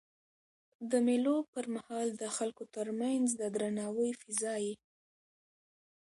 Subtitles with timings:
[0.91, 4.75] د مېلو پر مهال د خلکو ترمنځ د درناوي فضا يي.